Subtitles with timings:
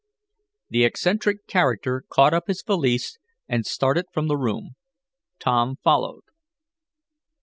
[0.71, 4.71] The eccentric character caught up his valise, and started from the room.
[5.37, 6.23] Tom followed.